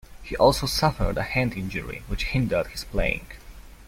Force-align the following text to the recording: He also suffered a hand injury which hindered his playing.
He 0.23 0.35
also 0.35 0.65
suffered 0.65 1.15
a 1.19 1.21
hand 1.21 1.53
injury 1.53 2.01
which 2.07 2.23
hindered 2.23 2.65
his 2.71 2.83
playing. 2.83 3.27